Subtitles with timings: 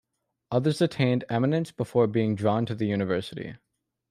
[0.51, 3.57] Others attained eminence before being drawn to the university.